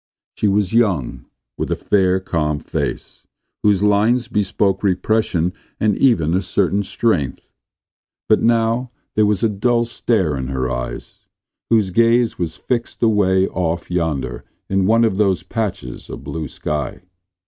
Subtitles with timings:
[0.35, 1.25] She was young,
[1.59, 3.27] with a fair, calm face,
[3.61, 7.51] whose lines bespoke repression and even a certain strength.
[8.27, 11.27] But now there was a dull stare in her eyes,
[11.69, 17.03] whose gaze was fixed away off yonder on one of those patches of blue sky.